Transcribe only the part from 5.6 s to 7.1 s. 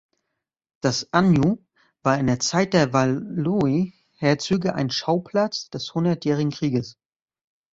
des hundertjährigen Krieges.